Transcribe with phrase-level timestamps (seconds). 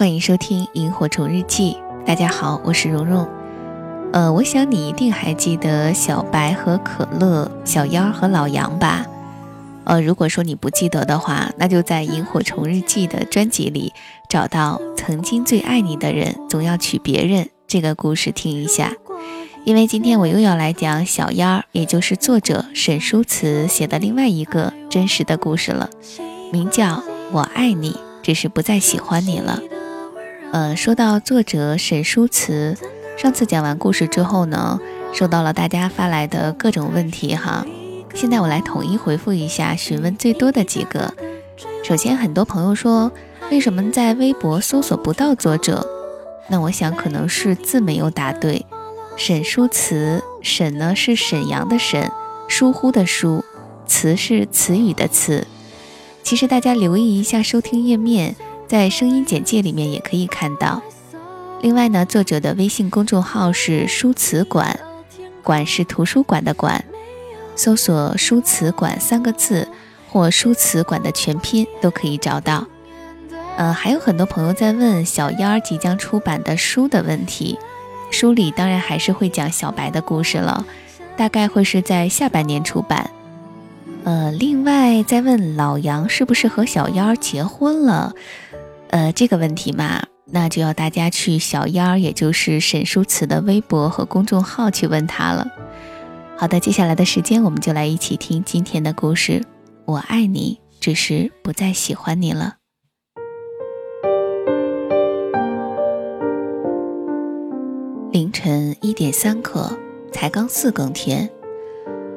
[0.00, 1.76] 欢迎收听《萤火虫日记》。
[2.06, 3.28] 大家好，我是蓉蓉。
[4.14, 9.04] 呃，我想你一定还记得小白和可乐、小妖和老杨吧？
[9.84, 13.92] 呃，如果说你不记得的话，那就在《萤火虫日记》的专辑里
[14.26, 18.94] 找到《曾经最爱你的人总要娶别人》这个故事听一下。
[19.66, 25.90] 因为今天我又要来讲小妖，也就是作者沈书慈写的另外一个真实的故事了，
[26.50, 26.86] 名叫
[27.32, 29.60] 《我爱你，只是不再喜欢你了》。
[30.52, 32.76] 呃，说到作者沈书慈，
[33.16, 34.80] 上次讲完故事之后呢，
[35.12, 37.64] 收到了大家发来的各种问题哈。
[38.14, 41.14] 现在我来统一回复一下询问最多的几个。
[41.84, 43.12] 首先，很多朋友说
[43.52, 45.86] 为什么在微博搜索不到作者？
[46.48, 48.66] 那我想可能是字没有打对。
[49.16, 52.10] 沈书慈，沈呢是沈阳的沈，
[52.48, 53.44] 疏忽的疏，
[53.86, 55.46] 词是词语的词。
[56.24, 58.34] 其实大家留意一下收听页面。
[58.70, 60.80] 在声音简介里面也可以看到。
[61.60, 64.78] 另外呢，作者的微信公众号是书词馆，
[65.42, 66.84] 馆是图书馆的馆，
[67.56, 69.66] 搜索“书词馆”三个字
[70.08, 72.64] 或“书词馆”的全拼都可以找到。
[73.56, 77.58] 呃，还有很多朋友在问小燕儿即将出版的书的问题，
[78.12, 80.64] 书里当然还是会讲小白的故事了，
[81.16, 83.10] 大概会是在下半年出版。
[84.04, 88.14] 呃，另外在问老杨是不是和小燕儿结婚了。
[88.90, 95.46] 呃，这个问题嘛，那就要大家去小燕儿，也就是沈书慈的微博和公众号去问他了。
[96.36, 99.44] 好的，接下来的时间，我们就来一起听今天的故事。
[99.84, 102.56] 我爱你，只是不再喜欢你了。
[108.10, 109.78] 凌晨一点三刻，
[110.12, 111.30] 才刚四更天，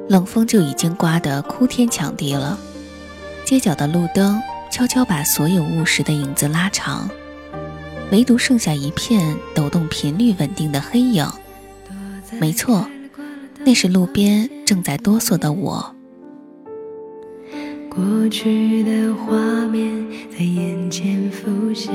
[0.08, 2.58] 冷风就已经刮得哭天抢地了。
[3.44, 4.42] 街角的路灯。
[4.74, 7.08] 悄悄把所有务实的影子拉长，
[8.10, 11.24] 唯独剩下一片抖动频率稳定的黑影。
[12.40, 12.84] 没错，
[13.60, 15.94] 那是路边正在哆嗦的我。
[17.88, 19.36] 过去的画
[19.66, 20.04] 面
[20.36, 21.94] 在眼前浮现。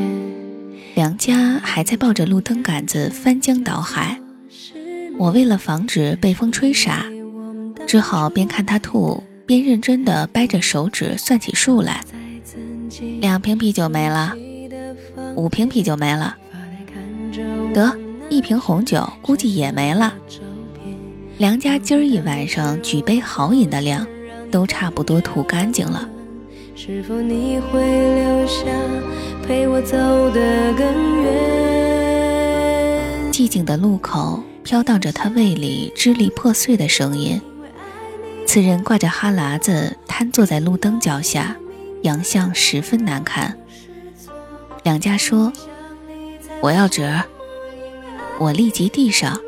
[0.96, 4.18] 梁家还在抱着路灯杆子翻江倒海，
[5.18, 7.06] 我为了防止被风吹傻，
[7.86, 12.02] 只好边看他吐，边认真的掰着手指算起数来。
[13.20, 14.34] 两瓶啤酒没了，
[15.36, 16.36] 五瓶啤酒没了，
[17.74, 17.96] 得
[18.30, 20.14] 一瓶红酒估计也没了。
[21.38, 24.06] 梁家今儿一晚上举杯豪饮的量，
[24.52, 26.10] 都差不多吐干净了。
[33.32, 37.40] 寂静的路口飘荡着他胃里支离破碎的声音。
[38.46, 41.56] 此人挂着哈喇子，瘫坐在路灯脚下。
[42.02, 43.58] 洋相十分难看。
[44.84, 45.52] 两家说
[46.62, 47.12] ：“我要纸。”
[48.40, 49.40] 我立即递上。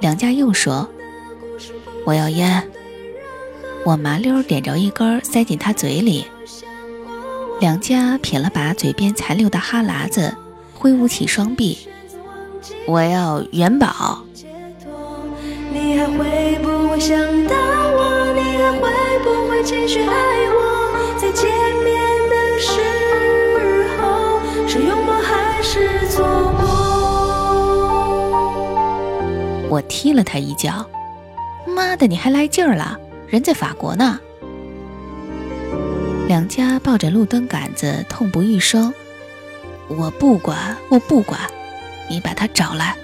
[0.00, 0.88] 两家又说
[2.04, 2.68] ：“我要烟。”
[3.84, 6.26] 我麻溜点着一根，塞进他嘴里。
[7.60, 10.34] 两家撇了把嘴边残留的哈喇子，
[10.74, 11.78] 挥舞起双臂
[12.86, 14.24] ：“我要元宝。”
[15.72, 17.16] 你还会不会想
[17.46, 18.32] 到我？
[18.34, 18.90] 你还会
[19.22, 20.39] 不会继续爱
[29.70, 30.84] 我踢了他一脚，
[31.64, 32.98] 妈的，你还来劲儿了？
[33.28, 34.18] 人在法国呢。
[36.26, 38.92] 两家抱着路灯杆子，痛不欲生。
[39.86, 41.38] 我不管，我不管，
[42.08, 42.96] 你把他找来。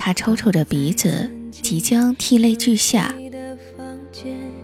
[0.00, 3.14] 他抽抽着鼻子，即将涕泪俱下。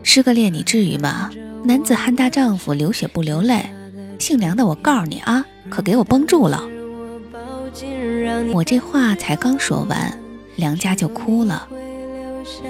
[0.03, 1.31] 失个恋你至于吗？
[1.63, 3.65] 男子汉大丈夫，流血不流泪。
[4.19, 6.65] 姓梁的，我告诉你啊，可给我绷住了。
[8.53, 10.19] 我这话才刚说完，
[10.57, 11.69] 梁家就哭了。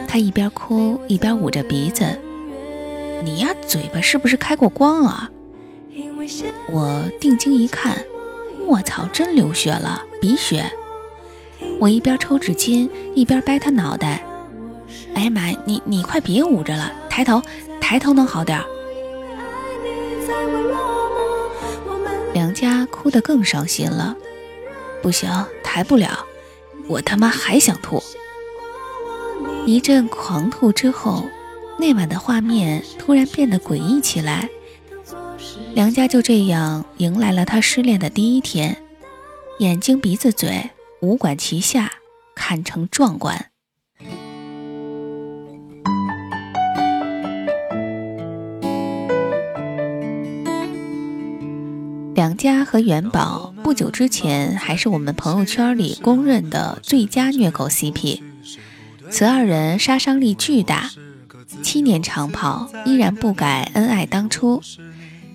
[0.09, 2.05] 他一边哭一边捂着鼻子。
[3.23, 5.31] 你呀，嘴巴是不是开过光啊？
[6.71, 7.97] 我定睛一看，
[8.67, 10.65] 我操，真流血了，鼻血。
[11.79, 14.25] 我一边抽纸巾一边掰他脑袋。
[15.15, 16.93] 哎呀妈，你你快别捂着了。
[17.09, 17.41] 抬头，
[17.81, 18.65] 抬头能好点儿。
[22.35, 24.15] 梁家哭得更伤心了，
[25.03, 25.31] 不行，
[25.67, 26.25] 抬不了，
[26.87, 28.01] 我他妈还想吐。
[29.67, 31.25] 一阵狂吐之后，
[31.77, 34.49] 那晚的画面突然变得诡异起来。
[35.75, 38.81] 梁家就这样迎来了他失恋的第一天，
[39.59, 40.71] 眼睛、鼻子、嘴
[41.01, 41.93] 五管齐下，
[42.35, 43.51] 堪称壮观。
[52.17, 58.23] 梁家和元宝不久之前还是我们朋友圈里公认的最佳虐狗 CP，
[59.11, 60.91] 此二人杀伤力巨大，
[61.63, 64.63] 七年长跑依然不改恩爱当初，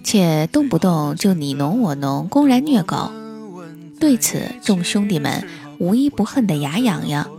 [0.03, 3.11] 且动不动就你侬我侬，公然虐狗。
[3.99, 7.29] 对此，众兄弟们无一不恨得牙痒痒，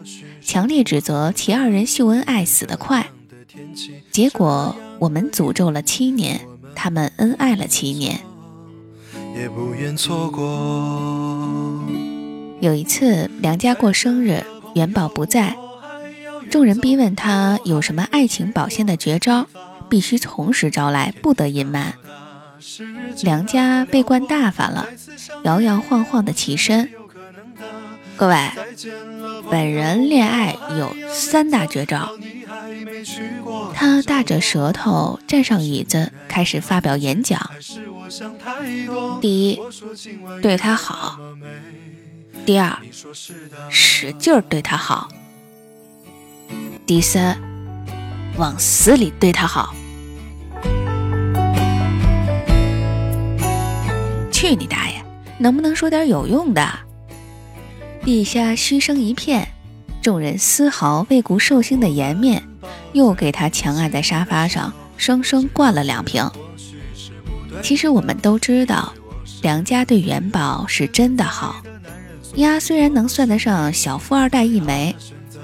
[0.41, 3.09] 强烈指责其二人秀恩爱死得快。
[4.13, 6.43] 结果我们诅咒了七年，
[6.77, 8.21] 他们恩爱了七年。
[9.37, 11.83] 也不愿错过。
[12.61, 14.45] 有一次，梁家过生日，
[14.75, 15.57] 元宝不在，
[16.51, 19.47] 众人逼问他有什么爱情保鲜的绝招，
[19.89, 21.95] 必须从实招来，不得隐瞒。
[23.23, 24.87] 梁家被灌大发了，
[25.43, 26.89] 摇摇晃晃的起身。
[28.17, 28.37] 各位，
[29.51, 32.13] 本人恋爱有三大绝招。
[33.75, 37.51] 他大着舌头站上椅子，开始发表演讲。
[39.21, 39.61] 第一，
[40.43, 41.19] 对他好；
[42.45, 42.77] 第二，
[43.71, 45.09] 使劲对他好；
[46.85, 47.41] 第三，
[48.37, 49.75] 往死里对他好。
[54.31, 55.03] 去你大爷！
[55.39, 56.69] 能不能说点有用的？
[58.05, 59.49] 地下嘘声一片，
[60.03, 62.43] 众人丝毫未顾寿星的颜面，
[62.93, 66.29] 又给他强按在沙发上，生生灌了两瓶。
[67.63, 68.93] 其实我们都知道，
[69.41, 71.63] 梁家对元宝是真的好。
[72.35, 74.95] 丫虽然能算得上小富二代一枚，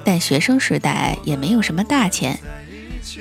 [0.05, 2.39] 但学生时代也没有什么大钱。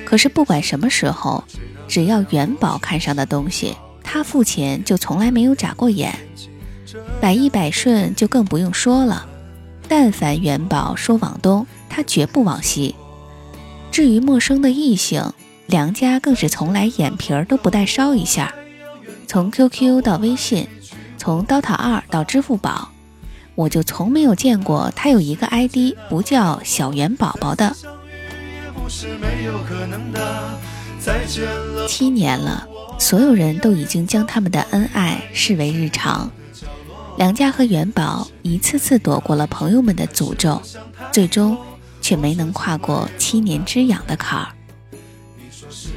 [0.04, 1.44] 可是不管什么时候，
[1.88, 6.14] 只要元宝看上的东西，他付钱就从来没有眨过眼。
[7.22, 9.26] 百依百顺就更不用说了。
[9.88, 12.96] 但凡元宝说往东，他绝不往西。
[13.92, 15.24] 至于陌生的异性，
[15.68, 18.54] 梁家更是从来眼皮儿都不带烧一下。
[19.28, 20.66] 从 QQ 到微信，
[21.18, 22.90] 从 DOTA 二到支付宝，
[23.56, 27.76] 我就从没有见过他有一个 ID 不叫小元宝宝的。
[31.88, 32.66] 七年了，
[32.98, 36.32] 所有人都已经将他们的恩爱视为日常。
[37.18, 40.62] 梁家和元宝一次次躲过了朋友们的诅咒，
[41.12, 41.58] 最终
[42.02, 44.48] 却没能跨过七年之痒的坎儿。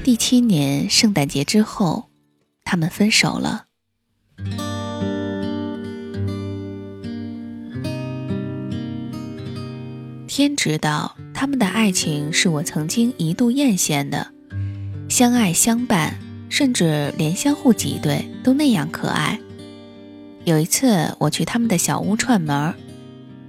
[0.03, 2.10] 第七年圣诞节之后。
[2.71, 3.65] 他们分手了。
[10.29, 14.29] 天知道，他们的爱情是我曾经一度艳羡的，
[15.09, 16.15] 相爱相伴，
[16.49, 19.41] 甚至连相互挤兑都那样可爱。
[20.45, 22.73] 有一次，我去他们的小屋串门，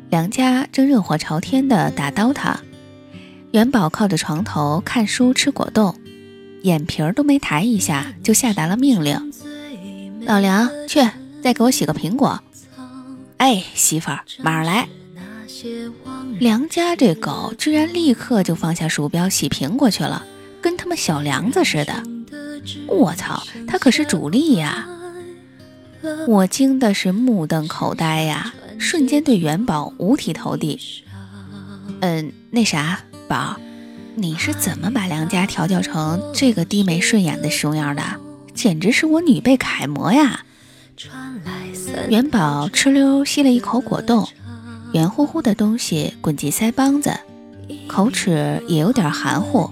[0.10, 2.60] 梁家正热火朝天的打刀塔，
[3.52, 6.01] 元宝靠着床头看书吃果冻。
[6.64, 9.34] 眼皮儿都没抬一下，就下达了命令
[10.26, 11.00] ：“老梁，去
[11.42, 12.42] 再给我洗个苹果。”
[13.38, 14.88] 哎，媳妇儿，马上来。
[16.40, 20.26] 梁家这狗居然立刻就放下鼠标洗苹果去了，
[20.62, 22.04] 跟他们小梁子似的。
[22.88, 24.88] 我操，他可是主力呀！
[26.28, 30.80] 我惊的是目瞪口呆呀，瞬间对元宝五体投地。
[32.02, 33.56] 嗯，那啥，宝儿。
[34.16, 38.04] 你是怎么把梁家调教成这个低眉顺眼的熊样的？
[38.54, 40.44] 简直是我女辈楷模呀！
[42.10, 44.28] 元宝哧溜吸了一口果冻，
[44.92, 47.18] 圆乎乎的东西滚进腮帮子，
[47.88, 49.70] 口齿也有点含糊。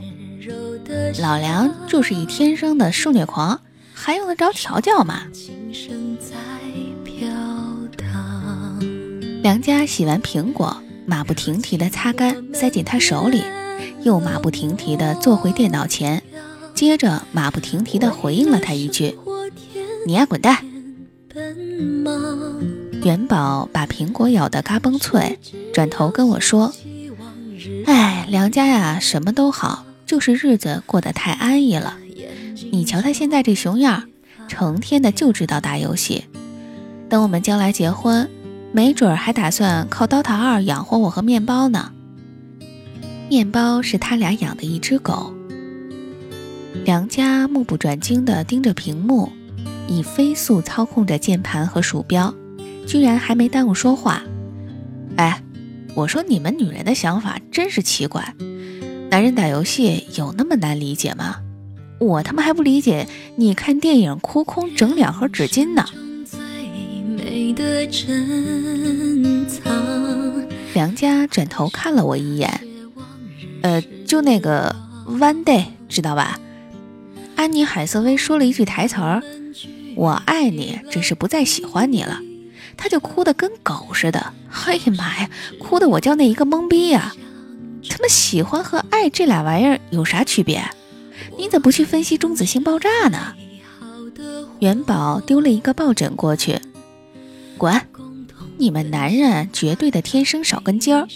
[1.19, 3.59] 老梁就是一天生的受虐狂，
[3.93, 5.23] 还用得着调教吗？
[9.43, 13.43] 梁家洗完苹果，马不停蹄地擦干，塞进他手里。
[14.03, 16.23] 又马不停蹄地坐回电脑前，
[16.73, 19.17] 接着马不停蹄地回应了他一句
[20.07, 20.57] ：“你呀，滚蛋！”
[23.03, 25.39] 元宝把苹果咬得嘎嘣脆，
[25.73, 26.73] 转头跟我说
[27.85, 31.97] ：“哎，梁家呀，什么都好，就是日子过得太安逸了。
[32.71, 34.03] 你瞧他现在这熊样，
[34.47, 36.25] 成天的就知道打游戏。
[37.09, 38.29] 等我们将来结婚，
[38.71, 41.91] 没准还打算靠刀塔二养活我和面包呢。”
[43.29, 45.31] 面包是他俩养的一只狗。
[46.83, 49.31] 梁家目不转睛地盯着屏幕，
[49.87, 52.33] 以飞速操控着键盘和鼠标，
[52.87, 54.23] 居然还没耽误说话。
[55.15, 55.43] 哎，
[55.93, 58.33] 我说你们女人的想法真是奇怪，
[59.11, 61.35] 男人打游戏有那么难理解吗？
[61.99, 65.85] 我他妈还不理解，你看电影哭空整两盒纸巾呢。
[70.73, 72.68] 梁家转头看了我一眼。
[73.61, 74.75] 呃，就那个
[75.07, 76.39] One Day，知道吧？
[77.35, 79.23] 安妮海瑟薇说了一句台词儿
[79.95, 82.19] ：“我爱你，只是不再喜欢你了。”
[82.77, 84.33] 她就哭得跟狗似的。
[84.65, 87.13] 哎呀妈呀，哭得我叫那一个懵逼呀！
[87.89, 90.63] 他妈喜欢和爱这俩玩意儿有啥区别？
[91.37, 93.33] 你怎么不去分析中子星爆炸呢？
[94.59, 96.59] 元宝丢了一个抱枕过去，
[97.57, 97.81] 滚！
[98.57, 101.07] 你们男人绝对的天生少根筋儿。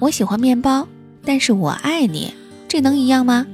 [0.00, 0.86] 我喜欢面包，
[1.24, 2.34] 但是我爱你，
[2.68, 3.46] 这能一样吗？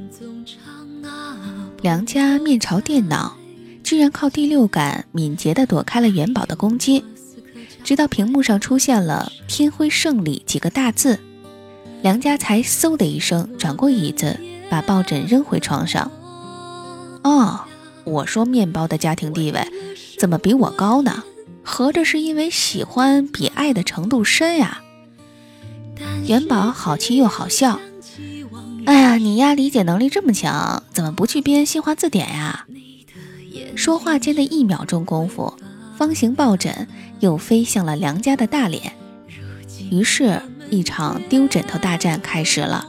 [1.82, 3.36] 梁家面朝电脑，
[3.82, 7.04] 居然靠第六感敏捷地躲开了元宝的攻击，
[7.82, 11.18] 直到屏幕上出现了“天辉胜利”几个大字，
[12.02, 16.10] 梁家才嗖的一声转过椅子，把抱枕扔回床上。
[17.22, 17.60] 哦，
[18.04, 19.66] 我说面包的家庭地位
[20.18, 21.22] 怎么比我高呢？
[21.62, 24.82] 合着是因为喜欢比爱的程度深呀？
[26.26, 27.80] 元宝好气又好笑。
[28.86, 32.66] 哎呀，你呀理解能力这么强，怎么不去编新华字典呀？
[33.76, 35.54] 说话间的一秒钟功夫，
[35.96, 36.88] 方形抱枕
[37.20, 38.92] 又飞向了梁家的大脸。
[39.90, 40.40] 于是，
[40.70, 42.86] 一场丢枕头大战开始了。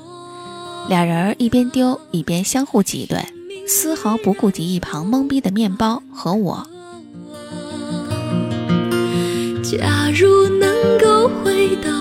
[0.90, 3.24] 俩人一边丢一边相互挤兑，
[3.68, 6.68] 丝毫不顾及一旁懵逼的面包和我。
[9.64, 12.01] 假如能够回到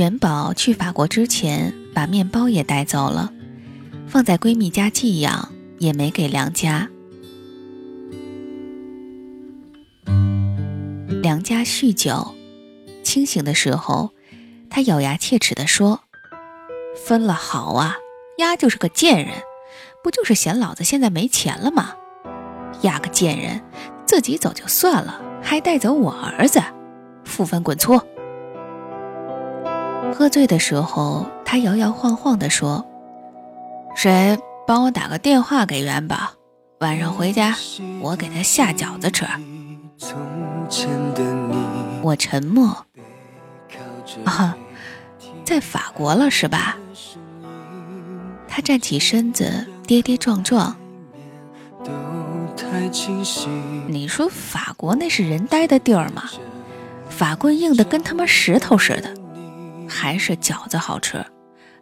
[0.00, 3.30] 元宝去法国之前，把面包也带走了，
[4.08, 6.88] 放在闺蜜家寄养，也没给梁家。
[11.20, 12.34] 梁家酗酒，
[13.02, 14.08] 清醒的时候，
[14.70, 16.00] 他咬牙切齿地说
[17.04, 17.98] ：“分了好啊，
[18.38, 19.34] 丫就是个贱人，
[20.02, 21.94] 不就是嫌老子现在没钱了吗？
[22.80, 23.60] 丫个贱人，
[24.06, 26.58] 自己走就算了，还带走我儿子，
[27.26, 28.00] 负分滚粗！”
[30.14, 32.84] 喝醉的时候，他摇摇晃晃地说
[33.96, 36.16] ：“谁帮我打个电话给元宝，
[36.80, 37.56] 晚上回家
[38.00, 39.26] 我给他下饺子吃。”
[42.02, 42.86] 我沉默。
[44.24, 44.56] 啊，
[45.44, 46.76] 在法国了是吧？
[48.48, 50.76] 他站起身子，跌跌撞撞。
[53.86, 56.24] 你说法国那是人呆的地儿吗？
[57.08, 59.14] 法棍硬的跟他妈石头似的。
[59.90, 61.26] 还是饺子好吃，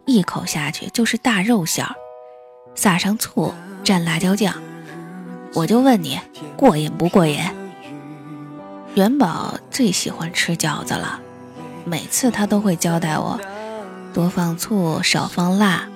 [0.05, 1.95] 一口下去就是大肉馅儿，
[2.73, 4.53] 撒上醋蘸辣椒酱。
[5.53, 6.19] 我就问你，
[6.57, 7.39] 过瘾不过瘾？
[8.95, 11.19] 元宝最喜欢吃饺子了，
[11.85, 13.39] 每次他都会交代我，
[14.11, 15.87] 多放醋，少放辣。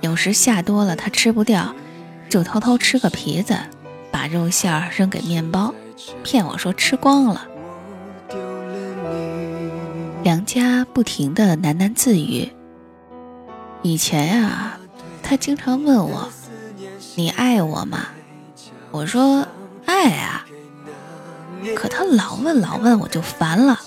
[0.00, 1.74] 有时下多了他吃不掉，
[2.28, 3.58] 就偷偷吃个皮子，
[4.12, 5.74] 把肉馅儿扔给面包，
[6.22, 7.46] 骗我说吃光了。
[10.22, 12.52] 梁家不停的喃喃自语。
[13.82, 14.78] 以前呀，
[15.22, 16.28] 他经常问我
[17.16, 18.08] ：“你爱我吗？”
[18.92, 19.48] 我说
[19.86, 20.46] ：“爱啊。”
[21.74, 23.80] 可他老问老问，我就烦了。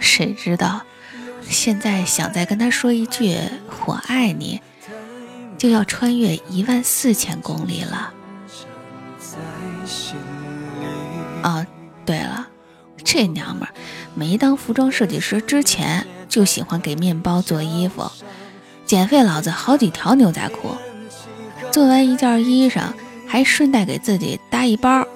[0.00, 0.82] 谁知道，
[1.40, 3.38] 现在想再跟他说一句
[3.86, 4.60] “我爱你”，
[5.56, 8.12] 就要穿越一万四千公里了。
[11.42, 11.66] 哦，
[12.04, 12.48] 对了，
[13.02, 13.72] 这娘们儿。
[14.14, 18.10] 没当服装设计师之前，就喜欢给面包做衣服，
[18.84, 20.76] 减费老子好几条牛仔裤，
[21.70, 22.92] 做完一件衣裳，
[23.26, 25.06] 还顺带给自己搭一包。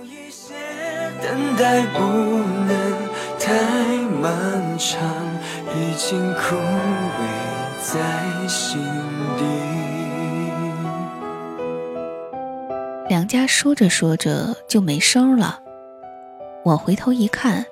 [13.09, 15.61] 两家说着说着就没声了，
[16.65, 17.65] 我回头一看。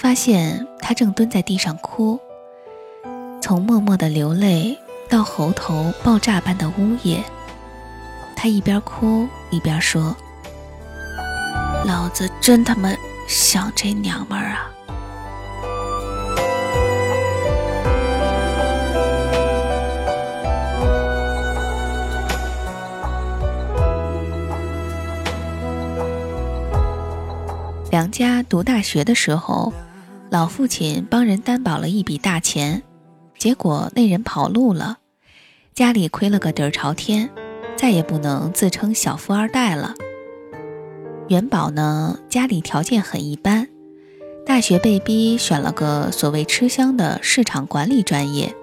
[0.00, 2.20] 发现他正蹲在地上哭，
[3.42, 4.78] 从默默的流泪
[5.08, 7.24] 到喉头爆炸般的呜咽，
[8.36, 10.14] 他一边哭一边说
[11.84, 12.94] ：“老子真他妈
[13.26, 14.70] 想这娘们儿啊！”
[27.90, 29.72] 梁家读大学的时候。
[30.30, 32.82] 老父亲帮人担保了一笔大钱，
[33.38, 34.98] 结果那人跑路了，
[35.74, 37.30] 家里亏了个底儿朝天，
[37.76, 39.94] 再也不能自称小富二代了。
[41.28, 43.68] 元宝呢，家里条件很一般，
[44.44, 48.54] 大学被逼选了个所谓吃香的市场管理专业，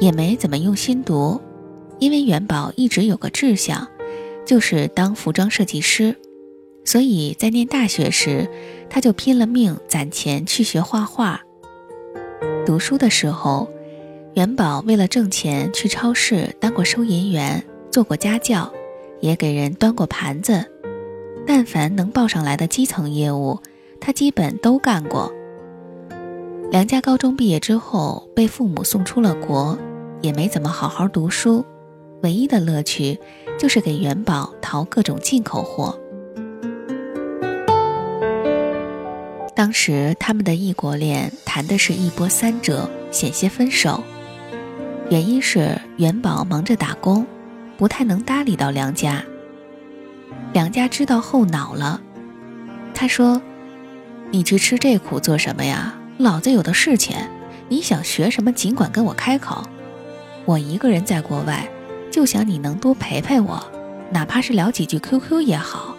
[0.00, 1.38] 也没怎么用心读，
[1.98, 3.86] 因为元宝一直有个志向，
[4.46, 6.16] 就是当服装设计师，
[6.84, 8.48] 所以在念大学时，
[8.90, 11.40] 他就拼了命攒钱去学画画。
[12.66, 13.68] 读书的时候，
[14.34, 18.72] 元宝为了挣钱去超市当过收银员，做过家教，
[19.20, 20.64] 也给人端过盘子。
[21.46, 23.58] 但凡能报上来的基层业务，
[24.00, 25.32] 他基本都干过。
[26.70, 29.78] 梁家高中毕业之后被父母送出了国，
[30.20, 31.64] 也没怎么好好读书，
[32.22, 33.18] 唯一的乐趣
[33.58, 35.98] 就是给元宝淘各种进口货。
[39.62, 44.02] 当时他们的异国恋谈的是一波三折，险些分手。
[45.08, 47.24] 原因是元宝忙着打工，
[47.78, 49.22] 不太能搭理到梁家。
[50.52, 52.00] 梁家知道后恼了，
[52.92, 53.40] 他说
[54.32, 55.94] ：“你去吃这苦做什么呀？
[56.18, 57.30] 老子有的是钱，
[57.68, 59.62] 你想学什么尽管跟我开口。
[60.44, 61.68] 我一个人在国外，
[62.10, 63.64] 就想你能多陪陪我，
[64.10, 65.96] 哪怕是聊几句 QQ 也好。”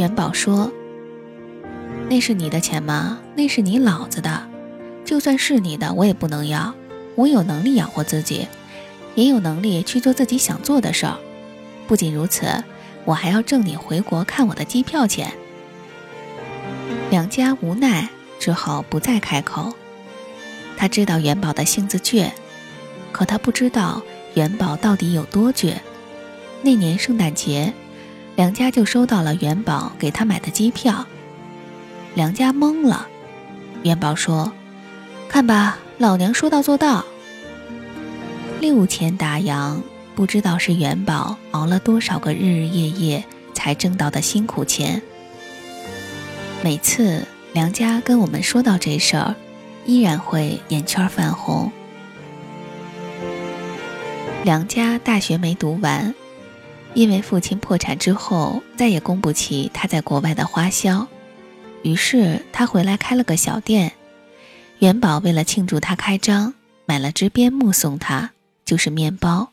[0.00, 0.72] 元宝说。
[2.10, 3.20] 那是你的钱吗？
[3.36, 4.48] 那是你老子的。
[5.04, 6.74] 就算是你的，我也不能要。
[7.14, 8.48] 我有能力养活自己，
[9.14, 11.16] 也有能力去做自己想做的事儿。
[11.86, 12.64] 不仅如此，
[13.04, 15.32] 我还要挣你回国看我的机票钱。
[17.10, 18.08] 梁家无奈，
[18.40, 19.72] 只好不再开口。
[20.76, 22.28] 他知道元宝的性子倔，
[23.12, 24.02] 可他不知道
[24.34, 25.74] 元宝到底有多倔。
[26.62, 27.72] 那年圣诞节，
[28.34, 31.06] 梁家就收到了元宝给他买的机票。
[32.14, 33.06] 梁家懵了，
[33.82, 34.52] 元宝说
[35.28, 37.04] ：“看吧，老娘说到做到。”
[38.60, 39.80] 六千大洋，
[40.14, 43.24] 不知道是元宝熬了多少个日日夜夜
[43.54, 45.00] 才挣到的辛苦钱。
[46.62, 49.34] 每次梁家跟我们说到这事儿，
[49.86, 51.70] 依然会眼圈泛红。
[54.42, 56.14] 梁家大学没读完，
[56.94, 61.06] 因为父亲破产之后，再也供不起他在国外的花销。
[61.82, 63.92] 于是他回来开了个小店，
[64.80, 66.52] 元宝为了庆祝他开张，
[66.84, 68.30] 买了只边牧送他，
[68.64, 69.48] 就是面包。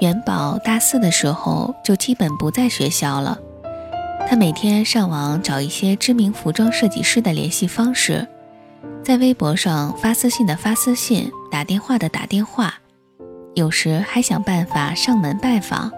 [0.00, 3.38] 元宝大四的时候就基本不在学校了，
[4.28, 8.26] 他每天上网找一些知名服装设计师的联系方式，
[9.04, 12.74] 在微博上发私信的发私信，打电话的打电话，
[13.54, 15.92] 有时还想办法上门拜访。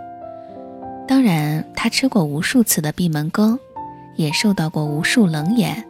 [1.06, 3.58] 当然，他吃过无数次的闭门羹，
[4.16, 5.84] 也受到过无数冷眼。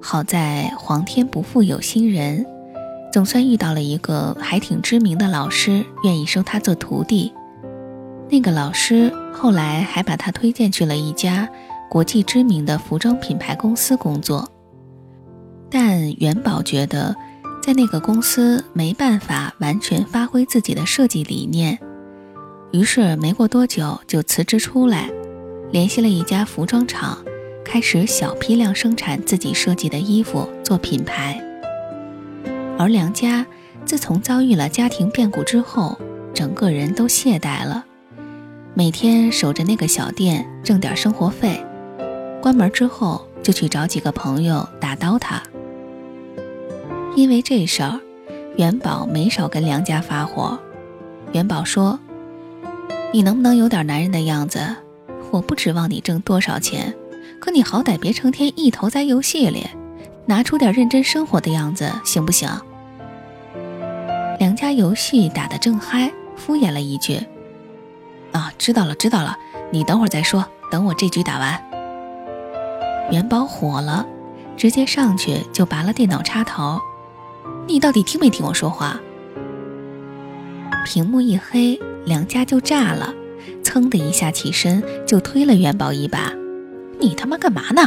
[0.00, 2.46] 好在皇天不负有心人，
[3.12, 7.32] 总算遇到了一个还挺知名的老师，愿意收他做徒弟。
[8.30, 11.48] 那个老师后来还把他推荐去了一家
[11.90, 14.48] 国际知名的服装品牌公司工作。
[15.68, 17.14] 但元宝觉得，
[17.62, 21.78] 在那个公司没办法完全发挥自己的设计理念。
[22.72, 25.10] 于是没过多久就辞职出来，
[25.72, 27.18] 联系了一家服装厂，
[27.64, 31.42] 开始小批量生产自己设计的衣服做品牌。
[32.78, 33.44] 而梁家
[33.84, 35.98] 自从遭遇了家庭变故之后，
[36.32, 37.84] 整个人都懈怠了，
[38.74, 41.60] 每天守着那个小店挣点生活费，
[42.40, 45.42] 关门之后就去找几个朋友打刀他。
[47.16, 47.98] 因为这事儿，
[48.56, 50.56] 元宝没少跟梁家发火。
[51.32, 51.98] 元宝说。
[53.12, 54.60] 你能不能有点男人的样子？
[55.32, 56.94] 我不指望你挣多少钱，
[57.40, 59.66] 可你好歹别成天一头栽游戏里，
[60.26, 62.48] 拿出点认真生活的样子，行不行？
[64.38, 67.20] 梁家游戏打得正嗨，敷衍了一句
[68.32, 69.36] ：“啊，知道了，知道了，
[69.72, 71.60] 你等会儿再说，等我这局打完。”
[73.10, 74.06] 元宝火了，
[74.56, 76.80] 直接上去就拔了电脑插头
[77.66, 79.00] ：“你到底听没听我说话？”
[80.86, 81.78] 屏幕一黑。
[82.04, 83.14] 梁家就炸了，
[83.62, 86.32] 噌的一下起身就推了元宝一把
[86.98, 87.82] ：“你他妈干嘛呢？”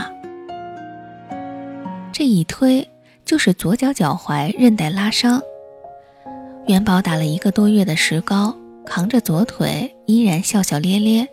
[2.14, 2.88] 这一推
[3.26, 5.42] 就是左脚脚踝韧带拉伤。
[6.68, 11.28] 元宝打了一个多月的石膏，扛着左腿依然笑笑咧咧，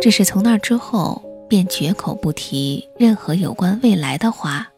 [0.00, 4.68] 只是从那之后便绝口不提任何有关未来的话。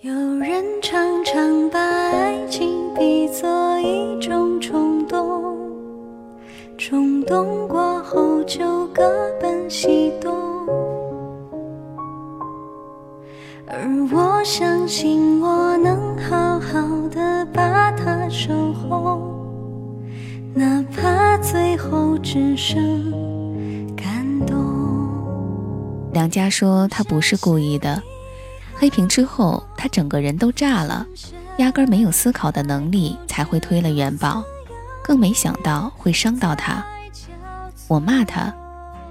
[0.00, 5.53] 有人常常把爱情比作一种冲动。
[6.76, 9.02] 冲动过后就各
[9.40, 10.34] 奔西东，
[13.66, 19.20] 而我相信我能好好的把它守候，
[20.54, 21.34] 哪怕。
[21.44, 23.12] 最后只剩
[23.94, 24.56] 感动。
[26.14, 28.02] 梁家说他不是故意的，
[28.74, 31.06] 黑屏之后他整个人都炸了，
[31.58, 34.42] 压根没有思考的能力，才会推了元宝，
[35.04, 36.82] 更没想到会伤到他。
[37.86, 38.52] 我骂他，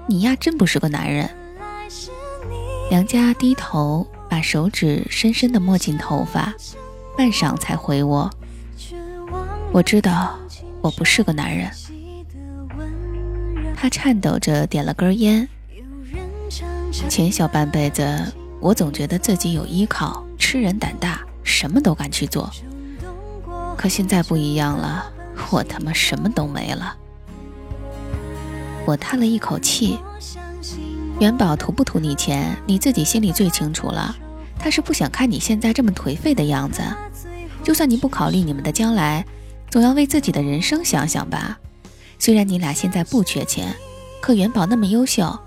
[0.08, 1.30] 你呀真不是个男人。
[2.90, 6.52] 梁家低头把手指深深地摸进头发，
[7.16, 8.28] 半晌才回我
[9.72, 10.36] ：“我知道
[10.82, 11.70] 我不是个男人。”
[13.76, 15.48] 他颤抖着点了根烟。
[17.08, 22.50] 前小半辈子，我总觉得自己有依靠，吃人胆大，什么都敢去做。
[23.76, 25.12] 可现在不一样了，
[25.50, 26.96] 我他妈什么都没了。
[28.86, 29.98] 我叹了一口气。
[31.20, 34.16] 元宝图不图你钱，你自己心里最清楚了。
[34.58, 36.82] 他是不想看你现在这么颓废的样子。
[37.62, 39.24] 就算你不考虑你们的将来，
[39.70, 41.58] 总要为自己的人生想想吧。
[42.18, 43.74] 虽然你俩现在不缺钱，
[44.20, 45.38] 可元宝那么优秀，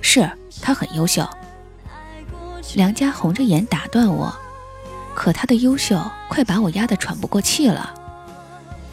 [0.00, 1.28] 是他很优秀。
[2.74, 4.34] 梁家红着眼打断我，
[5.14, 7.94] 可他的优秀快把我压得喘不过气了。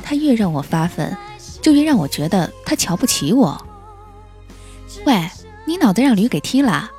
[0.10, 1.16] 他越让我发奋，
[1.62, 3.64] 就越让我觉得他瞧不起我。
[5.06, 5.30] 喂。
[5.68, 6.90] 你脑子让驴给踢了，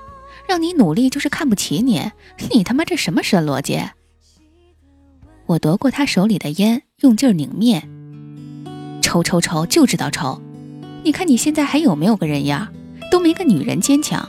[0.46, 2.08] 让你努力就是看不起你，
[2.52, 3.82] 你他妈这什么神逻辑？
[5.46, 7.82] 我夺过他手里的烟，用劲拧灭。
[9.02, 10.40] 抽抽抽，就知道抽！
[11.02, 12.68] 你看你现在还有没有个人样？
[13.10, 14.24] 都没个女人坚强。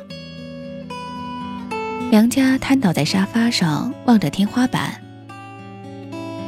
[2.09, 4.99] 梁家瘫倒在沙发上，望着天花板。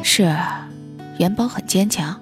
[0.01, 0.35] 是，
[1.19, 2.19] 元宝很坚强，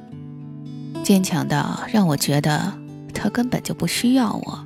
[1.04, 2.74] 坚强到让我觉得
[3.14, 4.66] 他根本就不需要我。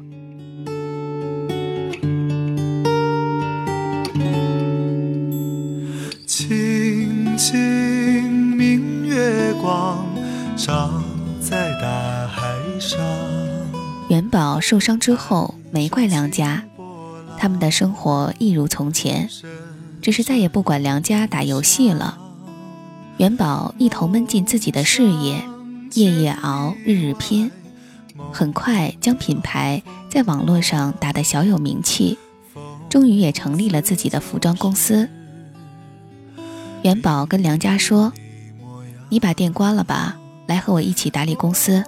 [10.57, 10.89] 照
[11.39, 12.41] 在大海
[12.79, 12.99] 上。
[14.09, 16.63] 元宝受伤之后，没怪梁家，
[17.37, 19.29] 他们的生活一如从前，
[20.01, 22.17] 只是再也不管梁家打游戏了。
[23.17, 25.43] 元宝一头闷进自己的事业，
[25.93, 27.51] 夜夜熬，日日拼，
[28.31, 32.17] 很快将品牌在网络上打得小有名气，
[32.89, 35.09] 终于也成立了自己的服装公司。
[36.83, 38.13] 元宝跟梁家说
[39.09, 40.17] ：“你把店关了吧。”
[40.47, 41.83] 来和我一起打理公司，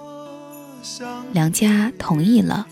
[1.32, 2.66] 梁家同意了。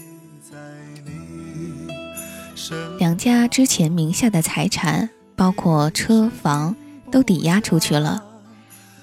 [2.99, 6.75] 梁家之前名下的财产，包括车房，
[7.13, 8.25] 都抵押出去了。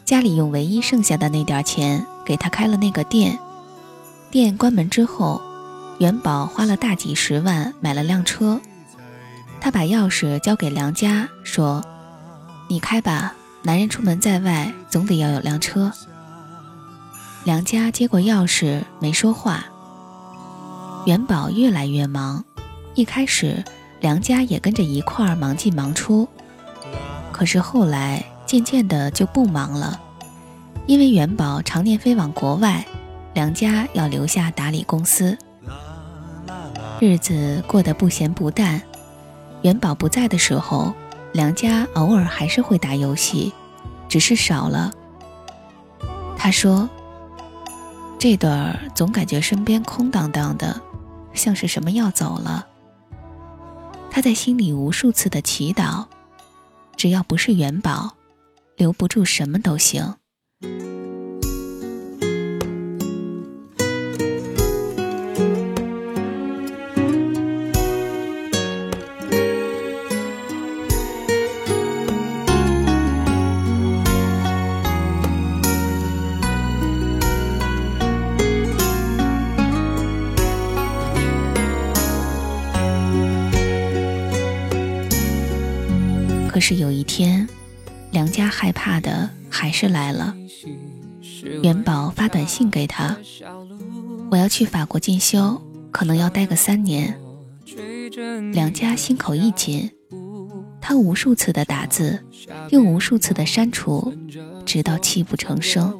[0.04, 3.38] 家里用唯一剩下的那点钱给他开了那个店。
[4.32, 5.42] 店关门之后，
[6.00, 8.60] 元宝花了大几十万买了辆车。
[9.62, 11.84] 他把钥匙交给梁家，说
[12.68, 15.92] ：“你开吧，男人出门在外，总得要有辆车。”
[17.46, 19.66] 梁家接过钥匙，没说话。
[21.06, 22.44] 元宝越来越忙，
[22.96, 23.64] 一开始
[24.00, 26.28] 梁家也跟着一块儿忙进忙出，
[27.32, 30.00] 可是后来渐渐的就不忙了，
[30.86, 32.86] 因为元宝常年飞往国外，
[33.34, 35.38] 梁家要留下打理公司，
[37.00, 38.82] 日子过得不咸不淡。
[39.62, 40.94] 元宝不在的时候，
[41.32, 43.54] 梁家偶尔还是会打游戏，
[44.10, 44.92] 只是少了。
[46.38, 46.90] 他说。
[48.20, 50.82] 这段儿总感觉身边空荡荡的，
[51.34, 52.66] 像是什么要走了。
[54.10, 56.06] 他在心里无数次的祈祷，
[56.96, 58.16] 只要不是元宝，
[58.78, 60.16] 留不住什么都行。
[86.50, 87.50] 可是有一天，
[88.12, 90.36] 梁家害怕的还是来了。
[91.62, 93.16] 元宝发短信给他
[94.32, 95.62] ：“我要去法国进修，
[95.92, 97.20] 可能要待个三年。”
[98.52, 99.92] 梁家心口一紧，
[100.82, 102.24] 他无数次的打字，
[102.70, 104.12] 又无数次的删除，
[104.66, 105.94] 直到泣不成声。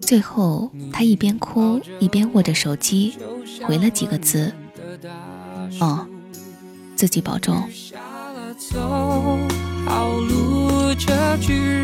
[0.00, 3.14] 最后，他一边哭一边握着手机，
[3.62, 4.52] 回了几个字
[5.80, 6.04] ：“哦，
[6.96, 7.62] 自己保重。”
[10.96, 11.83] 这句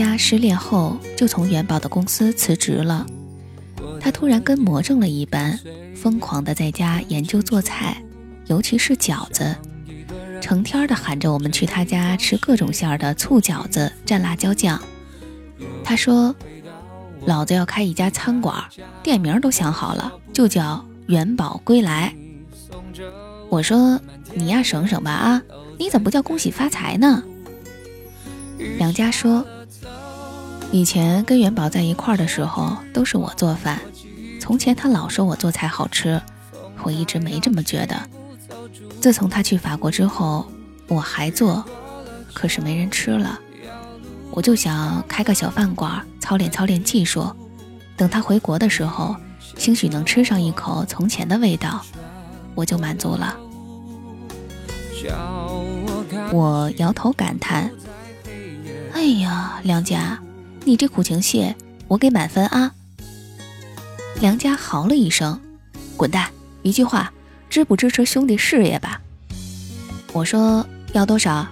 [0.00, 3.04] 家失恋后就从元宝的公司辞职了，
[4.00, 5.60] 他突然跟魔怔了一般，
[5.94, 8.02] 疯狂的在家研究做菜，
[8.46, 9.54] 尤其是饺子，
[10.40, 14.80] 成天的喊着我们去他家吃各种馅儿的醋饺子蘸辣椒酱。
[15.84, 16.34] 他说
[17.26, 18.56] ：“老子要开一家餐馆，
[19.02, 22.14] 店名都想好了，就叫元宝归来。”
[23.50, 24.00] 我说
[24.32, 25.42] ：“你呀，省省吧啊，
[25.78, 27.22] 你怎么不叫恭喜发财呢？”
[28.78, 29.46] 梁家说。
[30.72, 33.80] 以前跟元宝在一块儿的时候，都是我做饭。
[34.40, 36.20] 从前他老说我做菜好吃，
[36.82, 37.96] 我一直没这么觉得。
[39.00, 40.46] 自从他去法国之后，
[40.86, 41.64] 我还做，
[42.32, 43.38] 可是没人吃了。
[44.30, 47.28] 我就想开个小饭馆，操练操练技术。
[47.96, 49.16] 等他回国的时候，
[49.56, 51.84] 兴许能吃上一口从前的味道，
[52.54, 53.36] 我就满足了。
[56.32, 57.70] 我摇头感叹
[58.94, 60.16] ：“哎呀，梁家。”
[60.64, 61.54] 你这苦情戏，
[61.88, 62.72] 我给满分啊！
[64.20, 65.40] 梁家嚎了一声
[65.96, 66.30] ：“滚蛋！
[66.62, 67.12] 一句话，
[67.48, 69.00] 支不支持兄弟事业吧？”
[70.12, 71.46] 我说：“要多少？”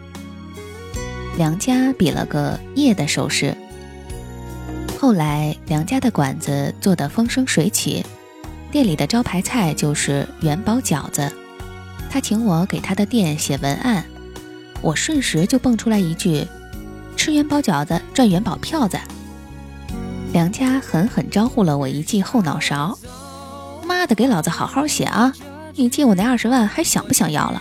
[1.38, 3.56] 梁家比了个耶的手势。
[5.00, 8.04] 后来，梁家的馆子做得风生水起，
[8.70, 11.32] 店里的招牌菜就是元宝饺子。
[12.10, 14.04] 他请我给他的店写文案，
[14.82, 16.46] 我瞬时就蹦出来一句。
[17.18, 18.96] 吃元宝饺子赚元宝票子，
[20.32, 22.96] 梁家狠狠招呼了我一记后脑勺。
[23.84, 25.34] 妈的，给老子好好写啊！
[25.74, 27.60] 你借我那二十万还想不想要了？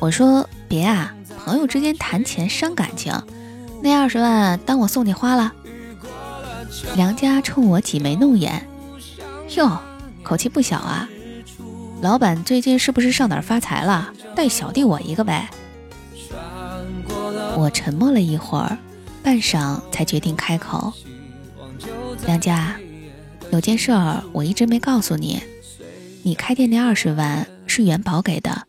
[0.00, 3.14] 我说别啊，朋友之间谈钱伤感情，
[3.80, 5.52] 那二十万当我送你花了。
[6.96, 8.66] 梁家冲我挤眉弄眼，
[9.56, 9.78] 哟，
[10.24, 11.08] 口气不小啊！
[12.02, 14.12] 老板最近是不是上哪儿发财了？
[14.34, 15.48] 带小弟我一个呗。
[17.56, 18.76] 我沉默了一会儿，
[19.22, 20.92] 半晌才决定开口
[22.26, 22.76] ：“梁家，
[23.52, 25.40] 有件事儿我一直没告诉你，
[26.22, 28.66] 你开店那二十万是元宝给的，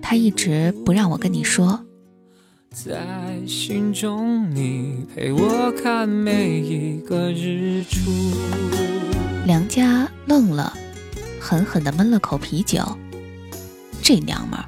[0.00, 1.84] 他一直不让我跟你说。”
[9.46, 10.72] 梁家愣了，
[11.40, 12.82] 狠狠地闷了口啤酒，
[14.02, 14.64] 这娘们儿。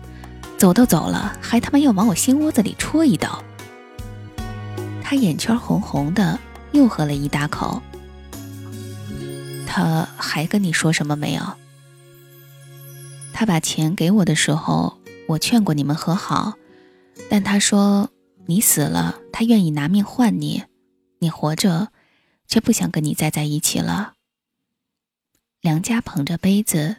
[0.60, 3.42] 走都走了，还他妈要往我心窝子里戳一刀。
[5.02, 6.38] 他眼圈红红的，
[6.72, 7.80] 又喝了一大口。
[9.66, 11.42] 他还跟你说什么没有？
[13.32, 16.52] 他把钱给我的时候，我劝过你们和好，
[17.30, 18.10] 但他说
[18.44, 20.64] 你死了，他愿意拿命换你；
[21.20, 21.88] 你活着，
[22.46, 24.12] 却不想跟你再在一起了。
[25.62, 26.96] 梁家捧着杯子，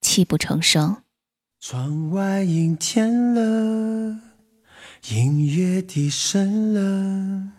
[0.00, 1.02] 泣不成声。
[1.64, 4.16] 窗外阴天了，
[5.10, 7.52] 音乐低声了，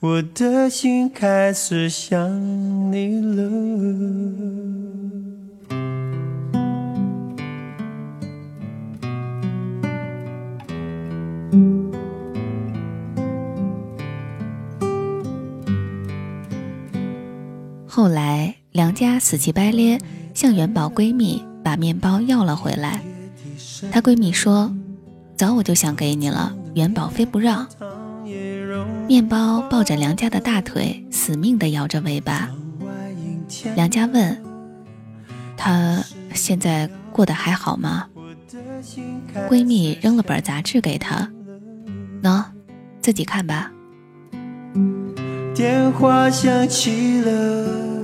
[0.00, 2.20] 我的心开始想
[2.90, 3.48] 你了。
[17.86, 20.00] 后来，梁家死乞白咧
[20.34, 23.00] 向元宝闺蜜把面包要了回来。
[23.90, 24.72] 她闺蜜说
[25.36, 27.66] ：“早我就想给你了，元宝非不让。”
[29.06, 32.50] 面包抱着梁家的大腿，死命地摇着尾巴。
[33.74, 34.42] 梁家问
[35.56, 36.02] ：“她
[36.34, 38.08] 现在过得还好吗？”
[39.48, 41.30] 闺蜜扔了本杂志给她
[42.22, 42.44] ：“喏，
[43.00, 43.70] 自己看吧。”
[45.54, 48.02] 电话响起了，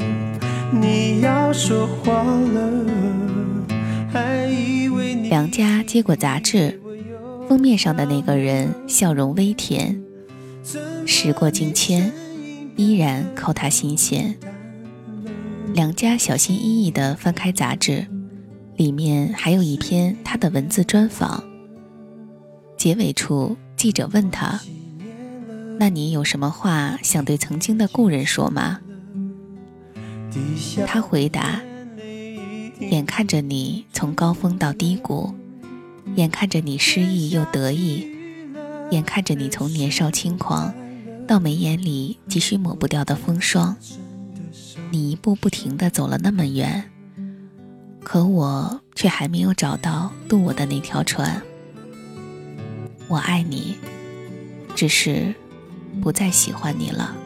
[0.71, 2.71] 你要说话了。
[5.33, 6.79] 梁家接过杂志，
[7.49, 9.99] 封面上的那个人笑容微甜。
[11.07, 12.13] 时过境迁，
[12.77, 14.37] 依然扣他心弦。
[15.73, 18.07] 梁家小心翼翼地翻开杂志，
[18.77, 21.43] 里面还有一篇他的文字专访。
[22.77, 24.61] 结尾处，记者问他
[25.81, 28.81] ：“那你有什么话想对曾经的故人说吗？”
[30.87, 31.63] 他回答。
[32.91, 35.35] 眼看着你从高峰到低谷，
[36.17, 38.07] 眼看着你失意又得意，
[38.91, 40.75] 眼看着你从年少轻狂
[41.27, 43.77] 到眉眼里几许抹不掉的风霜，
[44.91, 46.91] 你一步不停地走了那么远，
[48.03, 51.43] 可我却还没有找到渡我的那条船。
[53.09, 53.77] 我爱你，
[54.75, 55.35] 只是
[56.01, 57.17] 不再喜欢你了。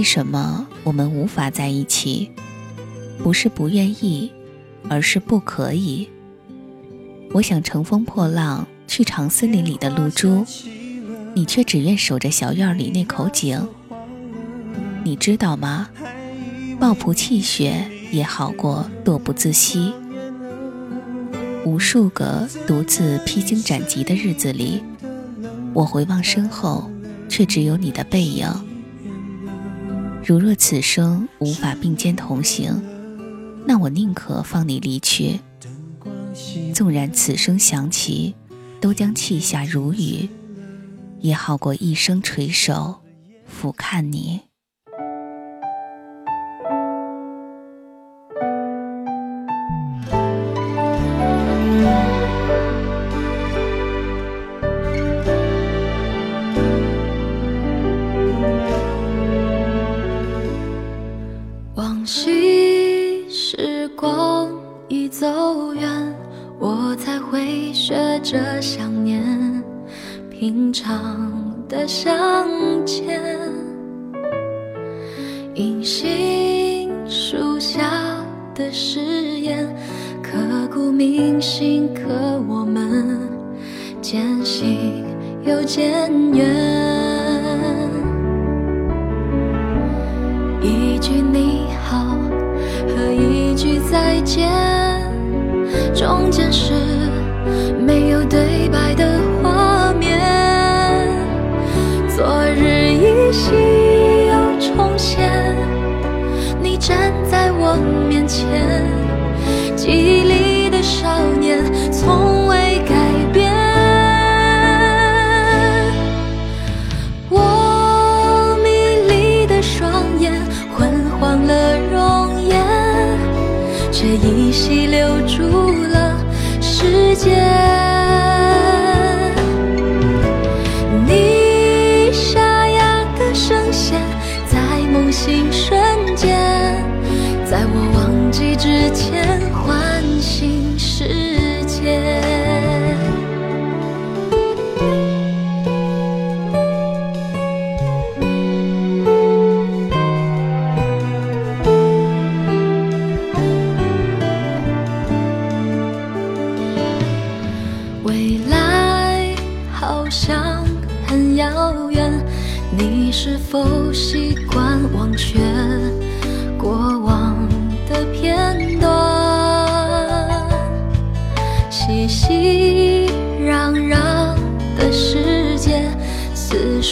[0.00, 2.30] 为什么我们无法在一起？
[3.18, 4.32] 不是不愿意，
[4.88, 6.08] 而是不可以。
[7.34, 10.42] 我想乘风破浪去尝森林里的露珠，
[11.34, 13.68] 你却只愿守着小院里那口井。
[15.04, 15.90] 你知道吗？
[16.80, 19.92] 抱朴气血也好过惰不自息。
[21.66, 24.82] 无数个独自披荆斩棘的日子里，
[25.74, 26.90] 我回望身后，
[27.28, 28.48] 却只有你的背影。
[30.22, 32.82] 如若此生无法并肩同行，
[33.66, 35.40] 那我宁可放你离去。
[36.74, 38.34] 纵然此生想起，
[38.80, 40.28] 都将泣下如雨，
[41.20, 43.00] 也好过一生垂首
[43.46, 44.49] 俯瞰你。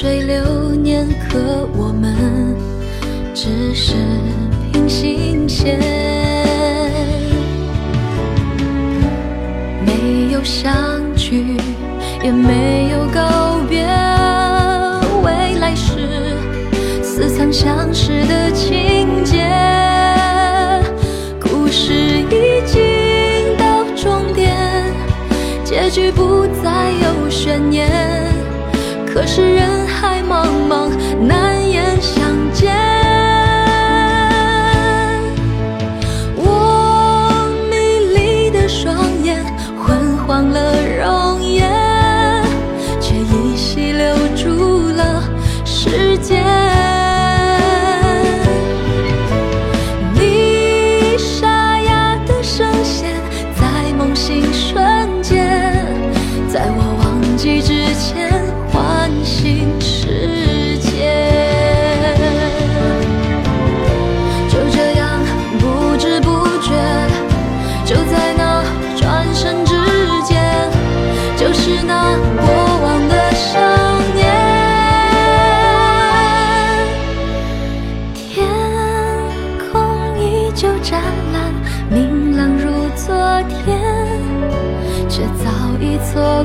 [0.00, 2.14] 水流年，可我们
[3.34, 3.94] 只是
[4.72, 5.76] 平行线，
[9.84, 10.72] 没有相
[11.16, 11.56] 聚，
[12.22, 13.84] 也没有告别。
[15.24, 15.96] 未来是
[17.02, 19.44] 似曾相识的情节，
[21.40, 24.54] 故事已经到终点，
[25.64, 27.90] 结局不再有悬念。
[29.12, 29.87] 可是人
[30.68, 31.47] 茫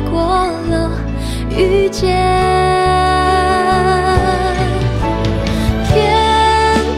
[0.09, 0.19] 过
[0.69, 0.91] 了
[1.49, 2.17] 遇见，
[5.87, 5.91] 翩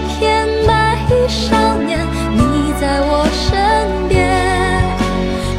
[0.07, 1.99] 翩白衣少年，
[2.33, 4.15] 你在我身边，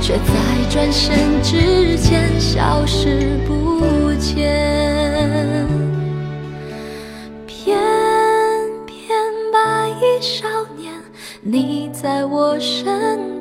[0.01, 0.33] 却在
[0.71, 5.67] 转身之间消失不见。
[7.47, 7.77] 翩
[8.87, 8.97] 翩
[9.53, 10.93] 白衣少年，
[11.43, 13.36] 你在我身边。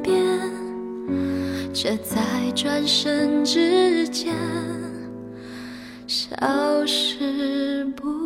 [1.86, 2.20] 却在
[2.56, 4.34] 转身之间
[6.08, 8.25] 消失不。